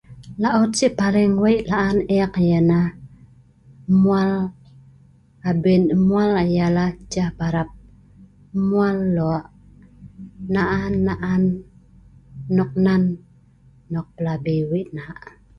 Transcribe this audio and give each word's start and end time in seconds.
laot 0.43 0.71
si' 0.79 0.95
paling 0.99 1.33
wei' 1.43 1.65
la'an 1.71 1.97
eek 2.17 2.33
yalah 2.49 2.87
emmwal 3.89 4.31
abin 5.49 5.83
emmwal 5.95 6.31
yalah 6.57 6.91
ceh 7.11 7.29
parap 7.37 7.69
emmwal 8.55 8.97
lok 9.15 9.45
na'an 10.53 10.93
na'an 11.07 11.43
noknan 12.55 13.03
nok 13.93 14.07
plabi 14.17 14.57
wei' 14.69 14.91
nak. 14.97 15.19